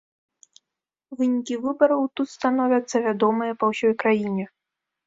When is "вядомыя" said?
3.07-3.51